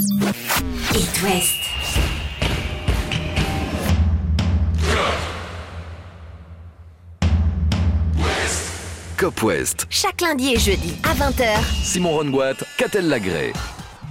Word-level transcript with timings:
It 0.00 1.22
West. 1.24 1.58
Cop 9.16 9.42
West. 9.42 9.86
Chaque 9.90 10.20
lundi 10.20 10.54
et 10.54 10.58
jeudi 10.58 10.94
à 11.02 11.14
20h. 11.14 11.64
Simon 11.82 12.10
Rongoat, 12.10 12.54
Catel 12.76 13.08
Lagré. 13.08 13.52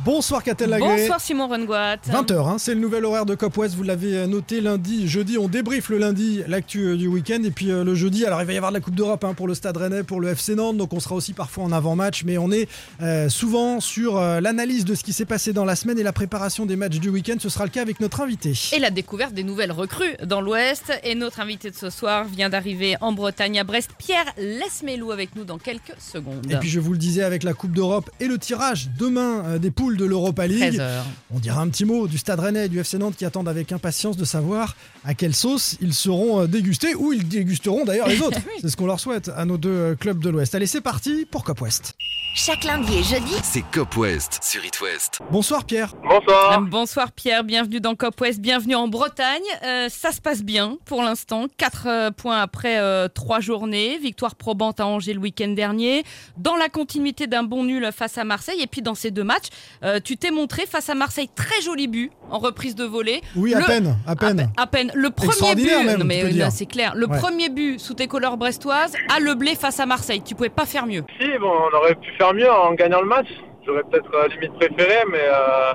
Bonsoir 0.07 0.41
Catel 0.41 0.69
Lagré. 0.69 1.01
Bonsoir 1.01 1.19
Simon 1.19 1.47
Rengoat. 1.49 1.97
20h, 2.09 2.47
hein, 2.47 2.55
c'est 2.57 2.73
le 2.73 2.79
nouvel 2.79 3.03
horaire 3.03 3.25
de 3.25 3.35
Cop 3.35 3.57
West, 3.57 3.75
vous 3.75 3.83
l'avez 3.83 4.25
noté 4.25 4.61
lundi, 4.61 5.05
jeudi, 5.05 5.37
on 5.37 5.49
débriefe 5.49 5.89
le 5.89 5.97
lundi 5.97 6.43
l'actu 6.47 6.85
euh, 6.85 6.95
du 6.95 7.07
week-end 7.07 7.43
et 7.43 7.51
puis 7.51 7.71
euh, 7.71 7.83
le 7.83 7.93
jeudi, 7.93 8.25
alors 8.25 8.39
il 8.39 8.47
va 8.47 8.53
y 8.53 8.55
avoir 8.55 8.71
de 8.71 8.77
la 8.77 8.81
Coupe 8.81 8.95
d'Europe 8.95 9.25
hein, 9.25 9.33
pour 9.33 9.49
le 9.49 9.53
Stade 9.53 9.75
Rennais, 9.75 10.03
pour 10.03 10.21
le 10.21 10.29
FC 10.29 10.55
Nantes, 10.55 10.77
donc 10.77 10.93
on 10.93 11.01
sera 11.01 11.13
aussi 11.13 11.33
parfois 11.33 11.65
en 11.65 11.73
avant-match, 11.73 12.23
mais 12.23 12.37
on 12.37 12.53
est 12.53 12.69
euh, 13.01 13.27
souvent 13.27 13.81
sur 13.81 14.17
euh, 14.17 14.39
l'analyse 14.39 14.85
de 14.85 14.95
ce 14.95 15.03
qui 15.03 15.11
s'est 15.11 15.25
passé 15.25 15.51
dans 15.51 15.65
la 15.65 15.75
semaine 15.75 15.99
et 15.99 16.03
la 16.03 16.13
préparation 16.13 16.65
des 16.65 16.77
matchs 16.77 16.99
du 16.99 17.09
week-end, 17.09 17.35
ce 17.39 17.49
sera 17.49 17.65
le 17.65 17.69
cas 17.69 17.81
avec 17.81 17.99
notre 17.99 18.21
invité. 18.21 18.53
Et 18.73 18.79
la 18.79 18.91
découverte 18.91 19.33
des 19.33 19.43
nouvelles 19.43 19.71
recrues 19.71 20.15
dans 20.23 20.39
l'Ouest. 20.39 20.93
Et 21.03 21.15
notre 21.15 21.39
invité 21.39 21.69
de 21.69 21.75
ce 21.75 21.89
soir 21.89 22.25
vient 22.25 22.49
d'arriver 22.49 22.95
en 23.01 23.11
Bretagne 23.11 23.59
à 23.59 23.63
Brest. 23.63 23.91
Pierre 23.97 24.25
Lesmelou 24.37 25.11
avec 25.11 25.35
nous 25.35 25.43
dans 25.43 25.57
quelques 25.57 25.95
secondes. 25.99 26.49
Et 26.49 26.55
puis 26.55 26.69
je 26.69 26.79
vous 26.79 26.93
le 26.93 26.97
disais 26.97 27.23
avec 27.23 27.43
la 27.43 27.53
Coupe 27.53 27.73
d'Europe 27.73 28.09
et 28.19 28.27
le 28.27 28.37
tirage 28.37 28.89
demain 28.97 29.43
euh, 29.45 29.57
des 29.57 29.71
poules 29.71 29.96
de 29.97 30.05
l'Europa 30.05 30.47
League. 30.47 30.59
13 30.59 30.79
heures. 30.79 31.05
On 31.31 31.39
dira 31.39 31.61
un 31.61 31.67
petit 31.69 31.85
mot 31.85 32.07
du 32.07 32.17
Stade 32.17 32.39
Rennais 32.39 32.65
et 32.65 32.69
du 32.69 32.79
FC 32.79 32.97
Nantes 32.97 33.15
qui 33.17 33.25
attendent 33.25 33.49
avec 33.49 33.71
impatience 33.71 34.15
de 34.17 34.25
savoir 34.25 34.75
à 35.03 35.13
quelle 35.13 35.35
sauce 35.35 35.75
ils 35.81 35.93
seront 35.93 36.41
euh, 36.41 36.47
dégustés 36.47 36.95
ou 36.95 37.13
ils 37.13 37.27
dégusteront 37.27 37.85
d'ailleurs 37.85 38.07
les 38.07 38.21
autres. 38.21 38.39
C'est 38.61 38.69
ce 38.69 38.77
qu'on 38.77 38.87
leur 38.87 38.99
souhaite 38.99 39.29
à 39.35 39.45
nos 39.45 39.57
deux 39.57 39.69
euh, 39.69 39.95
clubs 39.95 40.19
de 40.19 40.29
l'Ouest. 40.29 40.55
Allez, 40.55 40.67
c'est 40.67 40.81
parti 40.81 41.25
pour 41.29 41.43
Cop 41.43 41.61
West. 41.61 41.95
Chaque 42.39 42.65
lundi 42.65 42.99
et 42.99 43.03
jeudi, 43.03 43.33
C'est 43.41 43.63
Cop 43.73 43.97
West 43.97 44.37
sur 44.43 44.63
It 44.63 44.79
West. 44.79 45.19
Bonsoir 45.31 45.65
Pierre. 45.65 45.93
Bonsoir. 46.07 46.59
Euh, 46.59 46.61
Bonsoir 46.61 47.11
Pierre, 47.11 47.43
bienvenue 47.43 47.79
dans 47.79 47.95
Cop 47.95 48.21
West, 48.21 48.39
bienvenue 48.41 48.75
en 48.75 48.87
Bretagne. 48.87 49.41
Euh, 49.65 49.89
ça 49.89 50.11
se 50.11 50.21
passe 50.21 50.43
bien 50.43 50.77
pour 50.85 51.01
l'instant, 51.01 51.47
4 51.57 52.11
points 52.11 52.39
après 52.39 52.79
3 53.09 53.39
journées, 53.39 53.97
victoire 53.97 54.35
probante 54.35 54.79
à 54.79 54.85
Angers 54.85 55.13
le 55.13 55.19
week-end 55.19 55.47
dernier, 55.49 56.03
dans 56.37 56.55
la 56.55 56.69
continuité 56.69 57.25
d'un 57.25 57.41
bon 57.41 57.63
nul 57.63 57.89
face 57.91 58.19
à 58.19 58.23
Marseille 58.23 58.61
et 58.61 58.67
puis 58.67 58.83
dans 58.83 58.93
ces 58.95 59.09
deux 59.09 59.23
matchs, 59.23 59.47
euh, 59.83 59.99
tu 59.99 60.15
t'es 60.15 60.29
montré 60.29 60.67
face 60.67 60.89
à 60.91 60.95
Marseille 60.95 61.29
très 61.35 61.59
joli 61.63 61.87
but 61.87 62.11
en 62.29 62.37
reprise 62.37 62.75
de 62.75 62.85
volée. 62.85 63.21
Oui, 63.35 63.55
à 63.55 63.59
Le- 63.61 63.65
peine, 63.65 63.97
à 64.05 64.15
peine. 64.15 64.51
À 64.57 64.67
peine. 64.67 64.91
Le 64.93 65.09
premier 65.09 65.55
but, 65.55 65.65
même, 65.65 65.97
non, 65.97 66.05
mais 66.05 66.23
euh, 66.23 66.47
c'est 66.51 66.67
clair. 66.67 66.93
Le 66.95 67.07
Ouais. 67.07 67.17
premier 67.17 67.49
but 67.49 67.79
sous 67.79 67.95
tes 67.95 68.07
couleurs 68.07 68.37
brestoises 68.37 68.93
à 69.09 69.19
Le 69.19 69.33
Blé 69.33 69.55
face 69.55 69.79
à 69.79 69.87
Marseille. 69.87 70.21
Tu 70.23 70.35
pouvais 70.35 70.49
pas 70.49 70.67
faire 70.67 70.85
mieux. 70.85 71.03
Si, 71.19 71.25
bon, 71.39 71.49
on 71.49 71.75
aurait 71.77 71.95
pu 71.95 72.11
faire 72.17 72.26
mieux 72.33 72.51
en 72.51 72.73
gagnant 72.73 73.01
le 73.01 73.07
match. 73.07 73.27
J'aurais 73.65 73.83
peut-être 73.83 74.09
euh, 74.13 74.27
limite 74.29 74.53
préféré, 74.53 75.03
mais, 75.11 75.19
euh, 75.27 75.73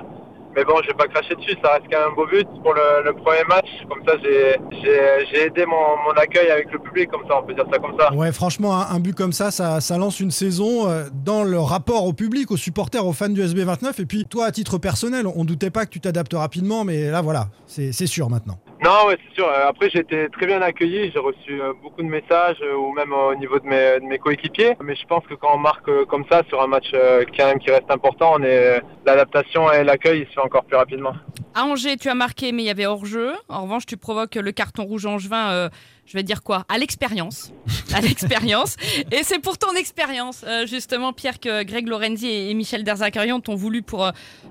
mais 0.55 0.63
bon, 0.65 0.73
je 0.81 0.87
vais 0.87 0.93
pas 0.95 1.07
cracher 1.07 1.35
dessus. 1.35 1.55
Ça 1.63 1.73
reste 1.73 1.85
quand 1.91 1.99
même 1.99 2.09
un 2.11 2.15
beau 2.15 2.25
but 2.25 2.47
pour 2.63 2.73
le, 2.73 3.13
premier 3.13 3.43
match. 3.47 3.67
Comme 3.87 4.03
ça, 4.07 4.13
j'ai- 4.23 4.57
j'ai 4.81 5.25
j'ai 5.31 5.45
aidé 5.45 5.65
mon, 5.65 5.75
mon 6.05 6.11
accueil 6.19 6.49
avec 6.49 6.71
le 6.71 6.79
public, 6.79 7.09
comme 7.11 7.21
ça, 7.27 7.39
on 7.39 7.43
peut 7.45 7.53
dire 7.53 7.65
ça 7.71 7.77
comme 7.79 7.95
ça. 7.99 8.11
Ouais, 8.13 8.31
franchement, 8.31 8.75
un, 8.75 8.95
un 8.95 8.99
but 8.99 9.15
comme 9.15 9.31
ça, 9.33 9.51
ça, 9.51 9.79
ça 9.81 9.97
lance 9.97 10.19
une 10.19 10.31
saison 10.31 10.89
euh, 10.89 11.03
dans 11.23 11.43
le 11.43 11.59
rapport 11.59 12.05
au 12.05 12.13
public, 12.13 12.49
aux 12.51 12.57
supporters, 12.57 13.05
aux 13.05 13.13
fans 13.13 13.29
du 13.29 13.41
SB29. 13.43 14.01
Et 14.01 14.05
puis, 14.05 14.25
toi, 14.25 14.45
à 14.45 14.51
titre 14.51 14.77
personnel, 14.79 15.25
on 15.35 15.45
doutait 15.45 15.69
pas 15.71 15.85
que 15.85 15.91
tu 15.91 15.99
t'adaptes 15.99 16.33
rapidement, 16.33 16.83
mais 16.83 17.09
là, 17.11 17.21
voilà, 17.21 17.47
c'est 17.67 17.91
c'est 17.91 18.07
sûr 18.07 18.29
maintenant. 18.29 18.57
Non, 18.83 19.07
ouais, 19.07 19.17
c'est 19.25 19.35
sûr. 19.35 19.47
Euh, 19.47 19.69
Après, 19.69 19.89
j'ai 19.89 19.99
été 19.99 20.27
très 20.29 20.45
bien 20.45 20.61
accueilli. 20.61 21.09
J'ai 21.09 21.19
reçu 21.19 21.61
euh, 21.61 21.71
beaucoup 21.81 22.01
de 22.01 22.07
messages, 22.07 22.57
euh, 22.61 22.75
ou 22.75 22.91
même 22.91 23.13
au 23.13 23.33
niveau 23.33 23.57
de 23.57 23.65
mes, 23.65 24.17
coéquipiers. 24.17 24.75
Mais 24.83 24.93
je 24.95 25.05
pense 25.07 25.25
que 25.25 25.35
quand 25.35 25.51
on 25.53 25.57
marque 25.57 25.89
comme 26.07 26.25
ça 26.29 26.43
sur 26.49 26.61
un 26.61 26.67
match 26.67 26.91
qui 27.31 27.71
reste 27.71 27.89
important, 27.89 28.33
on 28.37 28.43
est 28.43 28.81
l'adaptation 29.05 29.71
et 29.71 29.83
l'accueil 29.83 30.21
il 30.21 30.27
se 30.27 30.33
fait 30.33 30.41
encore 30.41 30.65
plus 30.65 30.75
rapidement. 30.75 31.13
À 31.55 31.63
Angers, 31.65 31.97
tu 31.97 32.09
as 32.09 32.15
marqué, 32.15 32.51
mais 32.51 32.63
il 32.63 32.65
y 32.65 32.69
avait 32.69 32.85
hors-jeu. 32.85 33.33
En 33.47 33.63
revanche, 33.63 33.85
tu 33.85 33.95
provoques 33.95 34.35
le 34.35 34.51
carton 34.51 34.83
rouge 34.83 35.05
angevin, 35.05 35.51
euh, 35.51 35.69
je 36.05 36.17
vais 36.17 36.23
dire 36.23 36.43
quoi? 36.43 36.65
À 36.67 36.77
l'expérience. 36.77 37.53
À 37.93 38.01
l'expérience. 38.01 38.75
Et 39.11 39.23
c'est 39.23 39.39
pour 39.39 39.57
ton 39.57 39.73
expérience, 39.75 40.43
justement, 40.65 41.13
Pierre, 41.13 41.39
que 41.39 41.63
Greg 41.63 41.87
Lorenzi 41.87 42.27
et 42.27 42.53
Michel 42.53 42.83
Derzakarian 42.83 43.39
t'ont 43.39 43.55
voulu 43.55 43.81
pour, 43.81 44.09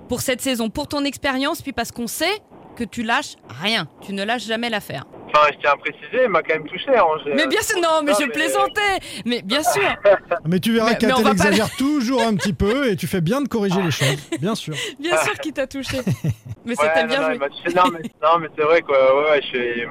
pour 0.08 0.20
cette 0.20 0.40
saison. 0.40 0.70
Pour 0.70 0.86
ton 0.88 1.04
expérience, 1.04 1.60
puis 1.60 1.72
parce 1.72 1.92
qu'on 1.92 2.06
sait 2.06 2.40
que 2.76 2.84
tu 2.84 3.02
lâches 3.02 3.36
rien. 3.62 3.86
Tu 4.04 4.12
ne 4.12 4.24
lâches 4.24 4.46
jamais 4.46 4.70
l'affaire. 4.70 5.04
Enfin, 5.34 5.46
je 5.52 5.58
tiens 5.60 5.70
à 5.72 5.76
préciser, 5.76 6.24
il 6.24 6.28
m'a 6.28 6.42
quand 6.42 6.54
même 6.54 6.66
touché. 6.68 6.90
Angers. 6.90 7.32
Mais 7.34 7.46
bien 7.46 7.62
sûr, 7.62 7.78
non, 7.80 8.02
mais 8.04 8.12
non, 8.12 8.18
je 8.20 8.26
mais- 8.26 8.32
plaisantais. 8.32 8.98
Mais 9.24 9.40
bien 9.42 9.62
sûr. 9.62 9.82
Mais 10.46 10.58
tu 10.60 10.72
verras 10.74 10.94
pas- 10.94 11.30
exagère 11.30 11.70
toujours 11.76 12.22
un 12.22 12.34
petit 12.34 12.52
peu 12.52 12.90
et 12.90 12.96
tu 12.96 13.06
fais 13.06 13.20
bien 13.22 13.40
de 13.40 13.48
corriger 13.48 13.80
les 13.80 13.90
choses, 13.90 14.28
bien 14.40 14.54
sûr. 14.54 14.74
Bien 15.00 15.16
sûr 15.18 15.32
qu'il 15.34 15.52
t'a 15.54 15.66
touché. 15.66 15.98
Mais 16.66 16.78
Ouais, 16.78 16.86
c'était 16.94 17.06
bien 17.06 17.20
non, 17.20 17.26
joué. 17.34 17.38
Non, 17.74 17.82
mais, 17.92 18.00
non, 18.22 18.38
mais 18.40 18.48
c'est 18.56 18.62
vrai 18.64 18.82
quoi. 18.82 18.96
Ouais, 19.22 19.30
ouais, 19.30 19.40
je 19.42 19.46
suis- 19.48 19.86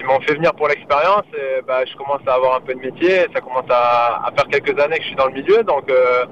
Ils 0.00 0.06
m'ont 0.06 0.20
fait 0.20 0.34
venir 0.34 0.54
pour 0.54 0.68
l'expérience 0.68 1.24
et 1.34 1.60
bah, 1.66 1.84
je 1.84 1.94
commence 1.96 2.20
à 2.26 2.34
avoir 2.34 2.56
un 2.56 2.60
peu 2.60 2.72
de 2.74 2.78
métier. 2.80 3.26
Ça 3.34 3.40
commence 3.40 3.68
à, 3.68 4.22
à 4.26 4.32
faire 4.34 4.46
quelques 4.48 4.78
années 4.80 4.96
que 4.98 5.02
je 5.02 5.08
suis 5.08 5.16
dans 5.16 5.26
le 5.26 5.32
milieu. 5.34 5.62
Donc, 5.64 5.90
euh, 5.90 6.24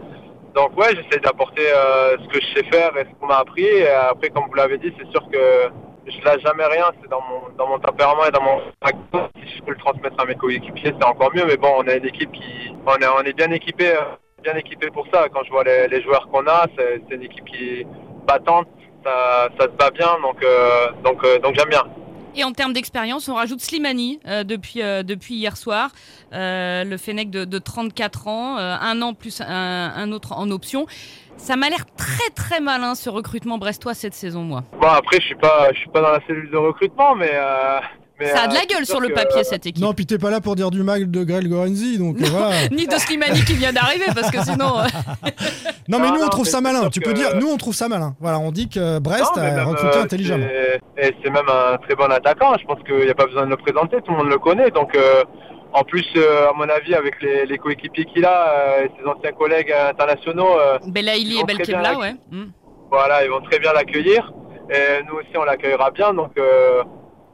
donc 0.56 0.76
ouais, 0.76 0.96
j'essaie 0.96 1.20
d'apporter 1.20 1.62
euh, 1.72 2.16
ce 2.18 2.28
que 2.28 2.40
je 2.40 2.54
sais 2.54 2.64
faire 2.72 2.96
et 2.96 3.04
ce 3.04 3.20
qu'on 3.20 3.26
m'a 3.26 3.38
appris. 3.38 3.64
Et 3.64 3.88
après, 3.88 4.30
comme 4.30 4.46
vous 4.48 4.54
l'avez 4.54 4.78
dit, 4.78 4.92
c'est 4.98 5.10
sûr 5.10 5.22
que 5.30 5.70
je 6.06 6.24
lâche 6.24 6.42
jamais 6.42 6.64
rien. 6.64 6.86
C'est 7.00 7.10
dans 7.10 7.20
mon, 7.20 7.54
dans 7.56 7.68
mon 7.68 7.78
tempérament 7.78 8.24
et 8.26 8.32
dans 8.32 8.42
mon. 8.42 8.60
Si 9.44 9.56
je 9.58 9.62
peux 9.62 9.72
le 9.72 9.78
transmettre 9.78 10.18
à 10.18 10.24
mes 10.24 10.34
coéquipiers, 10.34 10.94
c'est 10.98 11.06
encore 11.06 11.32
mieux. 11.34 11.44
Mais 11.46 11.56
bon, 11.56 11.72
on 11.78 11.86
a 11.86 11.94
une 11.94 12.06
équipe 12.06 12.32
qui... 12.32 12.74
On 12.86 12.96
est, 12.96 13.06
on 13.06 13.22
est 13.22 13.32
bien 13.34 13.50
équipé. 13.50 13.90
euh, 13.90 14.00
bien 14.46 14.56
équipé 14.56 14.90
pour 14.90 15.06
ça. 15.12 15.28
Quand 15.32 15.42
je 15.44 15.50
vois 15.50 15.64
les, 15.64 16.02
joueurs 16.02 16.28
qu'on 16.28 16.46
a, 16.46 16.66
c'est 16.76 17.02
c'est 17.08 17.16
une 17.16 17.22
équipe 17.22 17.44
qui 17.46 17.80
est 17.80 17.86
battante, 18.26 18.68
ça, 19.04 19.48
ça 19.58 19.64
se 19.64 19.72
bat 19.72 19.90
bien, 19.90 20.18
donc, 20.22 20.42
euh, 20.42 20.88
donc, 21.04 21.24
euh, 21.24 21.38
donc 21.38 21.54
j'aime 21.56 21.68
bien. 21.68 21.82
Et 22.38 22.44
en 22.44 22.52
termes 22.52 22.74
d'expérience, 22.74 23.28
on 23.28 23.34
rajoute 23.34 23.60
Slimani 23.60 24.20
euh, 24.26 24.44
depuis, 24.44 24.82
euh, 24.82 25.02
depuis 25.02 25.36
hier 25.36 25.56
soir, 25.56 25.90
euh, 26.34 26.84
le 26.84 26.98
Fennec 26.98 27.30
de, 27.30 27.46
de 27.46 27.58
34 27.58 28.28
ans, 28.28 28.58
euh, 28.58 28.76
un 28.78 29.00
an 29.00 29.14
plus 29.14 29.40
un, 29.40 29.46
un 29.96 30.12
autre 30.12 30.32
en 30.32 30.50
option. 30.50 30.86
Ça 31.38 31.56
m'a 31.56 31.70
l'air 31.70 31.86
très 31.96 32.28
très 32.34 32.60
malin 32.60 32.94
ce 32.94 33.08
recrutement 33.08 33.56
brestois 33.56 33.94
cette 33.94 34.12
saison, 34.12 34.42
moi. 34.42 34.64
Bon 34.78 34.86
après, 34.86 35.18
je 35.18 35.26
suis 35.26 35.34
pas, 35.34 35.72
je 35.72 35.78
suis 35.78 35.88
pas 35.88 36.02
dans 36.02 36.10
la 36.10 36.20
cellule 36.26 36.50
de 36.50 36.56
recrutement, 36.58 37.14
mais, 37.14 37.30
euh, 37.32 37.80
mais 38.18 38.26
Ça 38.26 38.42
a 38.42 38.46
de 38.48 38.52
euh, 38.54 38.58
la 38.58 38.64
gueule 38.66 38.86
sur 38.86 39.00
le 39.00 39.08
que- 39.08 39.14
papier 39.14 39.44
cette 39.44 39.66
équipe. 39.66 39.82
Non, 39.84 39.92
puis 39.92 40.06
t'es 40.06 40.18
pas 40.18 40.30
là 40.30 40.40
pour 40.40 40.56
dire 40.56 40.70
du 40.70 40.82
mal 40.82 41.10
de 41.10 41.24
Greg 41.24 41.50
Lorenzi, 41.50 41.98
donc 41.98 42.16
euh, 42.20 42.24
voilà. 42.30 42.68
Ni 42.70 42.86
de 42.86 42.94
Slimani 42.94 43.40
qui 43.44 43.54
vient 43.54 43.72
d'arriver, 43.72 44.06
parce 44.14 44.30
que 44.30 44.42
sinon. 44.42 44.78
euh, 44.78 44.84
Non, 45.88 45.98
mais 46.00 46.08
Non, 46.08 46.14
nous, 46.16 46.22
on 46.24 46.28
trouve 46.28 46.46
ça 46.46 46.60
malin. 46.60 46.88
Tu 46.90 47.00
que- 47.00 47.04
peux 47.04 47.14
dire, 47.14 47.36
nous, 47.36 47.48
on 47.48 47.56
trouve 47.56 47.74
ça 47.74 47.88
malin. 47.88 48.14
Voilà, 48.20 48.38
on 48.38 48.50
dit 48.52 48.68
que 48.68 48.98
Brest 48.98 49.24
Non, 49.36 49.42
a 49.42 49.50
même, 49.50 49.68
recruté 49.68 49.96
euh, 49.98 50.02
intelligemment. 50.02 50.46
c'est- 50.96 51.08
Et 51.08 51.14
c'est 51.22 51.30
même 51.30 51.48
un 51.48 51.76
très 51.78 51.94
bon 51.94 52.10
attaquant. 52.10 52.54
Je 52.60 52.64
pense 52.66 52.82
qu'il 52.84 53.04
n'y 53.04 53.10
a 53.10 53.14
pas 53.14 53.26
besoin 53.26 53.44
de 53.44 53.50
le 53.50 53.56
présenter, 53.56 53.96
tout 54.04 54.12
le 54.12 54.16
monde 54.18 54.28
le 54.30 54.38
connaît. 54.38 54.70
Donc, 54.70 54.94
euh, 54.96 55.22
en 55.72 55.82
plus, 55.84 56.06
euh, 56.16 56.48
à 56.48 56.52
mon 56.54 56.68
avis, 56.68 56.94
avec 56.94 57.20
les, 57.22 57.44
les 57.46 57.58
coéquipiers 57.58 58.06
qu'il 58.06 58.24
a 58.24 58.48
euh, 58.48 58.84
et 58.84 58.90
ses 58.98 59.06
anciens 59.06 59.32
collègues 59.32 59.72
internationaux, 59.90 60.58
euh, 60.58 60.78
Belaïli 60.86 61.38
et 61.40 61.44
Belkebla, 61.44 61.98
ouais. 61.98 62.14
Mm. 62.30 62.44
Voilà, 62.90 63.24
ils 63.24 63.30
vont 63.30 63.42
très 63.42 63.58
bien 63.58 63.72
l'accueillir. 63.72 64.32
Et 64.70 65.02
nous 65.06 65.14
aussi, 65.18 65.36
on 65.36 65.44
l'accueillera 65.44 65.90
bien. 65.90 66.14
Donc, 66.14 66.30
euh, 66.38 66.82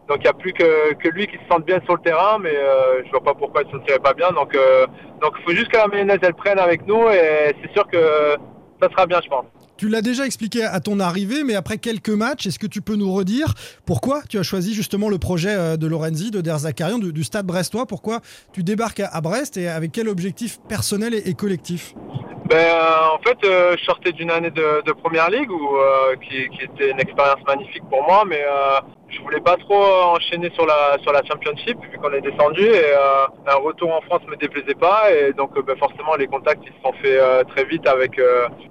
donc 0.09 0.19
il 0.19 0.23
n'y 0.23 0.29
a 0.29 0.33
plus 0.33 0.53
que, 0.53 1.09
lui 1.09 1.27
qui 1.27 1.37
se 1.37 1.43
sente 1.51 1.65
bien 1.65 1.81
sur 1.85 1.95
le 1.95 2.03
terrain, 2.03 2.39
mais 2.39 2.55
euh, 2.55 3.03
je 3.05 3.11
vois 3.11 3.23
pas 3.23 3.35
pourquoi 3.35 3.63
il 3.63 3.67
se 3.67 3.79
sentirait 3.79 3.99
pas 3.99 4.15
bien. 4.15 4.31
Donc, 4.33 4.55
euh, 4.55 4.87
donc 5.21 5.33
il 5.39 5.45
faut 5.45 5.57
juste 5.57 5.71
que 5.71 5.77
la 5.77 5.87
mayonnaise 5.87 6.19
elle 6.23 6.35
prenne 6.35 6.59
avec 6.59 6.87
nous, 6.87 7.09
et 7.09 7.55
c'est 7.63 7.73
sûr 7.73 7.87
que 7.87 8.37
ça 8.81 8.89
sera 8.91 9.07
bien, 9.07 9.21
je 9.23 9.29
pense. 9.29 9.47
Tu 9.77 9.89
l'as 9.89 10.03
déjà 10.03 10.27
expliqué 10.27 10.65
à 10.65 10.81
ton 10.81 11.01
arrivée, 11.01 11.45
mais 11.45 11.55
après 11.55 11.79
quelques 11.79 12.11
matchs, 12.11 12.47
est-ce 12.47 12.59
que 12.59 12.67
tu 12.67 12.83
peux 12.83 12.95
nous 12.95 13.13
redire 13.13 13.55
pourquoi 13.85 14.23
tu 14.29 14.39
as 14.39 14.43
choisi 14.43 14.75
justement 14.75 15.09
le 15.09 15.19
projet 15.19 15.55
euh, 15.55 15.77
de 15.77 15.87
Lorenzi, 15.87 16.31
de 16.31 16.41
Der 16.41 16.59
Zakarian, 16.59 16.99
du, 16.99 17.13
du 17.13 17.25
stade 17.25 17.47
brestois? 17.47 17.87
Pourquoi 17.87 18.21
tu 18.53 18.63
débarques 18.63 19.01
à, 19.01 19.21
Brest 19.21 19.57
et 19.57 19.69
avec 19.69 19.93
quel 19.93 20.09
objectif 20.09 20.59
personnel 20.69 21.15
et 21.15 21.35
collectif? 21.35 21.95
Ben, 22.53 22.59
euh, 22.59 23.15
en 23.15 23.19
fait, 23.27 23.39
euh, 23.47 23.77
je 23.79 23.85
sortais 23.85 24.13
d'une 24.13 24.31
année 24.31 24.51
de, 24.51 24.93
première 24.93 25.31
ligue 25.31 25.51
euh, 25.51 26.17
qui, 26.17 26.63
était 26.63 26.91
une 26.91 27.01
expérience 27.01 27.43
magnifique 27.47 27.83
pour 27.89 28.03
moi, 28.03 28.25
mais 28.27 28.43
euh, 28.45 28.79
je 29.09 29.19
voulais 29.23 29.41
pas 29.41 29.57
trop 29.57 29.83
enchaîner 30.15 30.51
sur 30.51 30.67
la 30.67 30.99
sur 31.03 31.13
la 31.13 31.23
championship 31.25 31.79
vu 31.91 31.97
qu'on 31.97 32.13
est 32.13 32.21
descendu 32.21 32.63
et 32.63 32.93
un 33.47 33.57
retour 33.57 33.95
en 33.95 34.03
France 34.03 34.21
me 34.29 34.37
déplaisait 34.37 34.75
pas 34.75 35.11
et 35.13 35.33
donc 35.33 35.59
ben, 35.65 35.77
forcément 35.79 36.15
les 36.17 36.27
contacts 36.27 36.63
se 36.65 36.73
sont 36.85 36.93
faits 37.03 37.49
très 37.49 37.65
vite 37.65 37.87
avec 37.89 38.21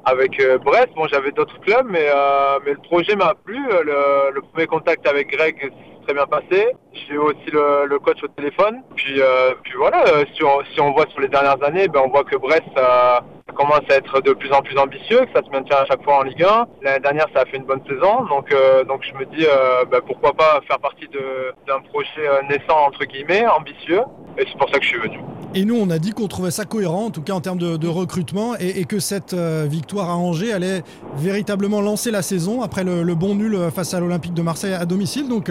avec 0.06 0.32
Brest. 0.64 0.90
Bon, 0.96 1.08
j'avais 1.08 1.32
d'autres 1.32 1.60
clubs, 1.62 1.88
mais 1.90 2.08
mais 2.64 2.74
le 2.74 2.82
projet 2.90 3.16
m'a 3.16 3.34
plu. 3.34 3.58
Le, 3.58 4.42
premier 4.54 4.68
contact 4.68 5.08
avec 5.08 5.30
Greg 5.32 5.60
s'est 5.60 6.04
très 6.06 6.14
bien 6.14 6.28
passé. 6.28 6.68
J'ai 6.94 7.14
eu 7.14 7.18
aussi 7.18 7.50
le, 7.52 7.86
le 7.86 8.00
coach 8.00 8.22
au 8.24 8.28
téléphone. 8.28 8.84
Puis 8.96 9.20
puis 9.64 9.74
voilà, 9.78 10.04
si 10.36 10.44
on, 10.44 10.64
si 10.72 10.80
on 10.82 10.92
voit 10.92 11.08
sur 11.10 11.22
les 11.22 11.30
dernières 11.30 11.64
années, 11.64 11.88
ben 11.88 12.02
on 12.06 12.10
voit 12.10 12.24
que 12.24 12.38
Brest 12.38 12.66
ça 12.76 13.24
commence 13.52 13.82
à 13.90 13.96
être 13.96 14.22
de 14.22 14.34
plus 14.34 14.52
en 14.52 14.62
plus 14.62 14.78
ambitieux, 14.78 15.20
que 15.22 15.32
ça 15.34 15.46
se 15.46 15.50
maintient 15.52 15.78
à 15.78 15.86
chaque 15.86 16.04
fois 16.04 16.20
en 16.20 16.24
Ligue 16.24 16.44
1. 16.44 16.66
L'année 16.84 17.00
dernière, 17.00 17.28
ça 17.36 17.42
a 17.42 17.46
fait 17.46 17.58
une 17.58 17.66
bonne 17.66 17.82
saison, 17.88 18.24
donc 18.30 18.52
euh, 18.54 18.84
donc 18.84 19.02
je 19.04 19.14
me 19.18 19.26
dis 19.36 19.46
euh, 19.46 19.86
ben, 19.92 20.02
pourquoi 20.06 20.34
pas 20.34 20.62
faire 20.68 20.80
partie 20.80 21.08
de- 21.08 21.54
d'un 21.68 21.80
projet 21.82 22.10
euh, 22.28 22.42
naissant 22.50 22.80
entre 22.88 23.04
guillemets, 23.06 23.46
ambitieux. 23.48 24.02
Et 24.38 24.46
c'est 24.50 24.58
pour 24.58 24.70
ça 24.70 24.78
que 24.80 24.84
je 24.84 24.90
suis 24.90 25.00
venu. 25.00 25.20
Et 25.54 25.66
nous, 25.66 25.76
on 25.76 25.90
a 25.90 26.00
dit 26.00 26.12
qu'on 26.12 26.28
trouvait 26.28 26.52
ça 26.52 26.64
cohérent, 26.64 27.06
en 27.08 27.10
tout 27.12 27.22
cas 27.22 27.34
en 27.34 27.42
termes 27.42 27.58
de, 27.58 27.76
de 27.76 27.88
recrutement, 27.90 28.54
et, 28.58 28.80
et 28.80 28.86
que 28.86 29.00
cette 29.00 29.34
euh, 29.34 29.66
victoire 29.70 30.10
à 30.10 30.16
Angers 30.16 30.54
allait 30.54 30.84
véritablement 31.16 31.82
lancer 31.82 32.12
la 32.12 32.22
saison 32.22 32.62
après 32.62 32.84
le, 32.86 33.04
le 33.04 33.16
bon 33.16 33.36
nul 33.36 33.58
face 33.76 33.94
à 33.94 34.00
l'Olympique 34.00 34.34
de 34.34 34.42
Marseille 34.42 34.74
à 34.74 34.86
domicile. 34.86 35.28
Donc, 35.28 35.50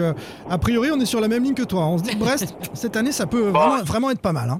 a 0.49 0.57
priori, 0.57 0.89
on 0.91 0.99
est 0.99 1.05
sur 1.05 1.21
la 1.21 1.27
même 1.27 1.43
ligne 1.43 1.53
que 1.53 1.61
toi. 1.63 1.81
On 1.85 1.97
se 1.99 2.03
dit 2.03 2.15
que 2.15 2.19
Brest, 2.19 2.55
cette 2.73 2.95
année, 2.97 3.11
ça 3.11 3.27
peut 3.27 3.49
vraiment, 3.49 3.83
vraiment 3.83 4.09
être 4.09 4.21
pas 4.21 4.33
mal. 4.33 4.49
hein. 4.49 4.59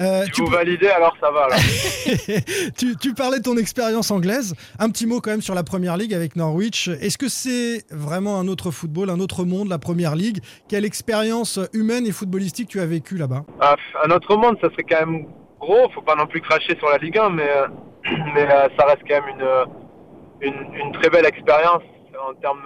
Euh, 0.00 0.24
Si 0.24 0.30
tu, 0.30 0.42
vous 0.42 0.50
validez, 0.50 0.88
alors 0.88 1.14
ça 1.20 1.30
va. 1.30 1.48
Tu, 2.76 2.96
tu 2.96 3.14
parlais 3.14 3.38
de 3.38 3.42
ton 3.42 3.56
expérience 3.56 4.10
anglaise. 4.10 4.54
Un 4.78 4.88
petit 4.90 5.06
mot 5.06 5.20
quand 5.20 5.30
même 5.30 5.42
sur 5.42 5.54
la 5.54 5.62
Première 5.62 5.96
Ligue 5.96 6.14
avec 6.14 6.36
Norwich. 6.36 6.88
Est-ce 6.88 7.18
que 7.18 7.28
c'est 7.28 7.84
vraiment 7.90 8.38
un 8.38 8.48
autre 8.48 8.70
football, 8.70 9.10
un 9.10 9.20
autre 9.20 9.44
monde, 9.44 9.68
la 9.68 9.78
Première 9.78 10.16
Ligue? 10.16 10.40
Quelle 10.68 10.84
expérience 10.84 11.58
humaine 11.72 12.06
et 12.06 12.12
footballistique 12.12 12.68
tu 12.68 12.80
as 12.80 12.86
vécu 12.86 13.16
là-bas? 13.16 13.44
Ah, 13.60 13.76
un 14.04 14.10
autre 14.10 14.34
monde, 14.36 14.56
ça 14.60 14.70
serait 14.70 14.84
quand 14.88 15.06
même 15.06 15.26
gros. 15.58 15.90
Faut 15.90 16.02
pas 16.02 16.14
non 16.16 16.26
plus 16.26 16.40
cracher 16.40 16.76
sur 16.78 16.88
la 16.88 16.96
Ligue 16.98 17.18
1, 17.18 17.30
mais, 17.30 17.48
euh, 17.50 17.66
mais 18.34 18.50
euh, 18.50 18.68
ça 18.78 18.86
reste 18.86 19.02
quand 19.06 19.20
même 19.20 19.34
une, 19.38 20.48
une, 20.48 20.74
une 20.86 20.92
très 20.92 21.10
belle 21.10 21.26
expérience 21.26 21.82
en 22.28 22.34
termes 22.34 22.60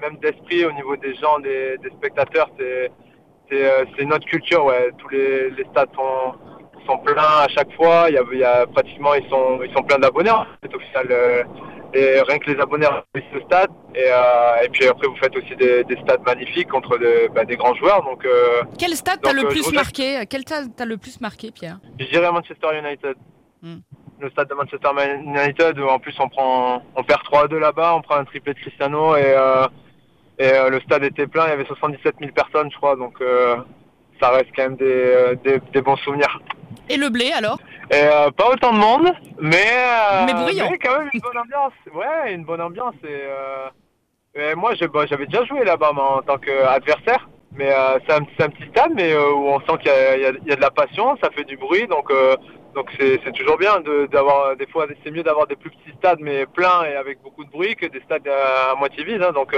même 0.00 0.16
d'esprit 0.18 0.64
au 0.64 0.72
niveau 0.72 0.96
des 0.96 1.14
gens, 1.16 1.38
des, 1.40 1.76
des 1.82 1.90
spectateurs. 1.90 2.48
C'est 2.58 2.90
c'est 3.50 4.04
autre 4.06 4.26
culture. 4.26 4.64
Ouais. 4.64 4.90
Tous 4.98 5.08
les, 5.08 5.50
les 5.50 5.64
stades 5.70 5.90
sont, 5.94 6.34
sont 6.86 6.98
pleins 6.98 7.22
à 7.44 7.48
chaque 7.48 7.72
fois. 7.74 8.06
Il 8.08 8.14
y 8.14 8.18
a, 8.18 8.22
il 8.32 8.38
y 8.38 8.44
a 8.44 8.66
pratiquement 8.66 9.14
ils 9.14 9.28
sont 9.28 9.60
ils 9.62 9.72
sont 9.74 9.82
pleins 9.82 9.98
d'abonnés. 9.98 10.30
C'est 10.62 10.74
officiel. 10.74 11.06
euh, 11.10 11.44
et 11.94 12.22
rien 12.22 12.38
que 12.38 12.50
les 12.50 12.58
abonnés 12.58 12.86
remplissent 12.86 13.30
le 13.34 13.42
stade. 13.42 13.68
Et, 13.94 14.04
euh, 14.08 14.64
et 14.64 14.68
puis 14.70 14.86
après, 14.88 15.06
vous 15.06 15.16
faites 15.16 15.36
aussi 15.36 15.54
des, 15.56 15.84
des 15.84 15.96
stades 15.96 16.22
magnifiques 16.24 16.68
contre 16.68 16.96
de- 16.96 17.28
bah, 17.34 17.44
des 17.44 17.56
grands 17.56 17.74
joueurs. 17.74 18.02
Donc, 18.02 18.24
euh, 18.24 18.62
Quel 18.78 18.96
stade 18.96 19.20
t'as 19.22 19.34
le 19.34 19.46
plus 19.48 19.70
marqué 19.74 20.22
Quel 20.30 20.40
stade 20.40 20.70
t'as 20.74 20.86
le 20.86 20.96
plus 20.96 21.20
marqué, 21.20 21.50
Pierre? 21.50 21.80
Je 22.00 22.06
dirais 22.06 22.32
Manchester 22.32 22.68
United. 22.78 23.14
Hmm. 23.60 23.80
Le 24.20 24.30
stade 24.30 24.48
de 24.48 24.54
Manchester 24.54 24.88
United, 25.22 25.78
où 25.80 25.86
en 25.86 25.98
plus 25.98 26.14
on 26.18 26.30
prend, 26.30 26.82
on 26.96 27.02
perd 27.04 27.20
3-2 27.30 27.58
là-bas, 27.58 27.94
on 27.94 28.00
prend 28.00 28.14
un 28.16 28.24
triplé 28.24 28.54
de 28.54 28.58
Cristiano 28.60 29.14
et, 29.16 29.34
et 30.38 30.50
le 30.70 30.80
stade 30.80 31.04
était 31.04 31.26
plein, 31.26 31.44
il 31.46 31.50
y 31.50 31.52
avait 31.52 31.64
77 31.66 32.14
000 32.20 32.32
personnes, 32.32 32.70
je 32.72 32.76
crois, 32.78 32.96
donc 32.96 33.18
ça 34.20 34.30
reste 34.30 34.48
quand 34.56 34.62
même 34.62 34.76
des, 34.76 35.34
des, 35.44 35.58
des 35.72 35.82
bons 35.82 35.96
souvenirs. 35.96 36.40
Et 36.92 36.96
le 36.98 37.08
blé 37.08 37.32
alors 37.32 37.58
euh, 37.94 38.30
pas 38.30 38.48
autant 38.48 38.72
de 38.72 38.78
monde, 38.78 39.12
mais, 39.38 39.56
euh, 39.56 40.24
Mais 40.24 40.32
bruyant. 40.32 40.70
quand 40.82 40.98
même 40.98 41.10
une 41.12 41.20
bonne 41.20 41.36
ambiance. 41.38 41.72
Ouais, 41.92 42.32
une 42.32 42.44
bonne 42.44 42.60
ambiance. 42.62 42.94
Et, 43.04 43.08
euh, 43.10 43.68
et 44.34 44.54
moi, 44.54 44.72
bah, 44.94 45.04
j'avais 45.06 45.26
déjà 45.26 45.44
joué 45.44 45.62
là-bas 45.64 45.90
en 45.92 46.22
tant 46.22 46.38
qu'adversaire. 46.38 47.28
Mais 47.54 47.70
euh, 47.70 47.98
c'est 48.06 48.14
un, 48.14 48.48
petit 48.48 48.66
stade, 48.70 48.92
mais 48.94 49.12
euh, 49.12 49.30
où 49.32 49.46
on 49.48 49.60
sent 49.60 49.76
qu'il 49.82 49.92
y, 49.92 50.20
y 50.20 50.48
y 50.48 50.52
a 50.52 50.56
de 50.56 50.60
la 50.60 50.70
passion, 50.70 51.18
ça 51.22 51.28
fait 51.32 51.44
du 51.44 51.58
bruit, 51.58 51.86
donc 51.86 52.10
euh, 52.10 52.34
donc 52.74 52.90
c'est 52.98 53.32
toujours 53.34 53.58
bien 53.58 53.80
de- 53.80 54.06
d'avoir 54.06 54.56
des 54.56 54.66
fois 54.68 54.86
c'est 55.04 55.10
mieux 55.10 55.22
d'avoir 55.22 55.46
des 55.46 55.56
plus 55.56 55.68
petits 55.68 55.94
stades 55.98 56.20
mais 56.20 56.46
pleins 56.46 56.84
et 56.84 56.96
avec 56.96 57.20
beaucoup 57.20 57.44
de 57.44 57.50
bruit 57.50 57.76
que 57.76 57.84
des 57.84 58.00
stades 58.06 58.26
à 58.26 58.74
moitié 58.76 59.04
vides. 59.04 59.22
hein, 59.22 59.32
donc 59.32 59.54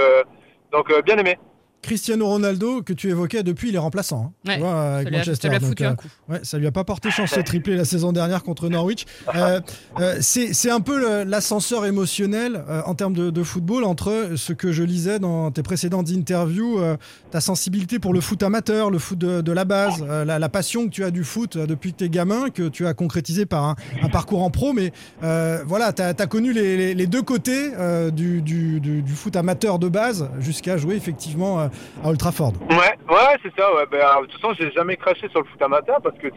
donc 0.73 0.91
bien 1.05 1.15
aimé. 1.17 1.37
Cristiano 1.85 2.25
Ronaldo, 2.27 2.81
que 2.81 2.93
tu 2.93 3.09
évoquais 3.09 3.43
depuis, 3.43 3.69
il 3.69 3.75
est 3.75 3.79
remplaçant. 3.79 4.33
hein, 4.45 4.49
Ouais, 4.49 4.55
tu 4.55 4.59
vois, 4.61 4.81
avec 4.95 5.05
Ça 5.05 5.09
lui 5.09 5.15
a, 5.15 5.19
Manchester. 5.19 5.41
ça 5.41 5.49
lui 5.49 5.55
a 5.55 5.59
Donc, 5.59 5.69
foutu 5.69 5.83
euh, 5.85 5.89
un 5.89 5.95
coup. 5.95 6.07
Ouais, 6.29 6.39
ça 6.43 6.57
lui 6.57 6.67
a 6.67 6.71
pas 6.71 6.83
porté 6.83 7.11
chance 7.11 7.29
ce 7.29 7.39
triplé 7.41 7.75
la 7.77 7.85
saison 7.85 8.11
dernière 8.11 8.43
contre 8.43 8.67
Norwich. 8.69 9.05
Euh, 9.35 9.61
euh, 9.99 10.17
c'est 10.21 10.53
c'est 10.53 10.71
un 10.71 10.79
peu 10.81 11.23
l'ascenseur 11.23 11.85
émotionnel 11.85 12.63
euh, 12.67 12.81
en 12.85 12.95
termes 12.95 13.13
de, 13.13 13.29
de 13.29 13.43
football 13.43 13.83
entre 13.83 14.31
ce 14.35 14.53
que 14.53 14.71
je 14.71 14.83
lisais 14.83 15.19
dans 15.19 15.51
tes 15.51 15.63
précédentes 15.63 16.09
interviews, 16.09 16.79
euh, 16.79 16.97
ta 17.31 17.39
sensibilité 17.41 17.99
pour 17.99 18.13
le 18.13 18.21
foot 18.21 18.41
amateur, 18.43 18.89
le 18.89 18.97
foot 18.99 19.17
de, 19.19 19.41
de 19.41 19.51
la 19.51 19.65
base, 19.65 20.03
euh, 20.09 20.25
la, 20.25 20.39
la 20.39 20.49
passion 20.49 20.85
que 20.85 20.91
tu 20.91 21.03
as 21.03 21.11
du 21.11 21.23
foot 21.23 21.57
depuis 21.57 21.91
que 21.93 21.97
tu 21.99 22.03
es 22.05 22.09
gamin, 22.09 22.49
que 22.49 22.67
tu 22.67 22.87
as 22.87 22.93
concrétisé 22.93 23.45
par 23.45 23.63
un, 23.63 23.75
un 24.01 24.09
parcours 24.09 24.43
en 24.43 24.49
pro. 24.49 24.73
Mais 24.73 24.91
euh, 25.23 25.61
voilà, 25.65 25.93
tu 25.93 26.01
as, 26.01 26.13
connu 26.27 26.51
les, 26.53 26.77
les- 26.77 26.93
les 26.95 27.07
deux 27.07 27.21
côtés 27.21 27.71
euh, 27.77 28.09
du, 28.11 28.41
du- 28.41 28.79
du- 28.79 29.01
du 29.01 29.13
foot 29.13 29.35
amateur 29.35 29.77
de 29.79 29.87
base 29.89 30.27
jusqu'à 30.39 30.77
jouer 30.77 30.95
effectivement 30.95 31.59
euh, 31.59 31.67
à 32.03 32.07
Old. 32.07 32.21
Ouais, 32.69 32.77
ouais, 33.09 33.37
c'est 33.43 33.53
ça. 33.57 33.73
Ouais. 33.75 33.85
Ben, 33.91 33.99
euh, 33.99 34.21
de 34.21 34.25
toute 34.27 34.41
façon, 34.41 34.53
j'ai 34.59 34.71
jamais 34.71 34.95
craché 34.97 35.27
sur 35.29 35.41
le 35.41 35.45
foot 35.45 35.61
amateur 35.61 36.01
parce 36.01 36.17
que 36.17 36.29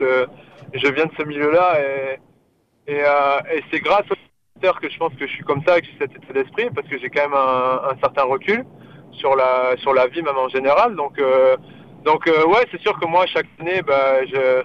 je 0.74 0.88
viens 0.92 1.06
de 1.06 1.12
ce 1.18 1.24
milieu-là 1.24 1.80
et, 1.80 2.92
et, 2.92 3.02
euh, 3.04 3.40
et 3.54 3.62
c'est 3.70 3.80
grâce 3.80 4.04
au 4.10 4.14
amateur 4.56 4.80
que 4.80 4.90
je 4.90 4.98
pense 4.98 5.12
que 5.14 5.26
je 5.26 5.32
suis 5.32 5.44
comme 5.44 5.62
ça, 5.66 5.80
que 5.80 5.86
j'ai 5.86 5.98
cet 5.98 6.16
état 6.16 6.32
d'esprit 6.32 6.68
parce 6.74 6.86
que 6.88 6.98
j'ai 6.98 7.08
quand 7.10 7.22
même 7.22 7.34
un, 7.34 7.96
certain 8.00 8.24
recul 8.24 8.64
sur 9.12 9.34
la 9.36 9.76
sur 9.78 9.94
la 9.94 10.06
vie 10.06 10.22
même 10.22 10.36
en 10.36 10.48
général. 10.48 10.94
Donc 10.96 11.18
euh, 11.18 11.56
donc 12.04 12.26
euh, 12.28 12.46
ouais, 12.46 12.66
c'est 12.70 12.80
sûr 12.80 12.98
que 12.98 13.06
moi 13.06 13.26
chaque 13.26 13.46
année, 13.60 13.82
bah, 13.82 14.24
je 14.26 14.62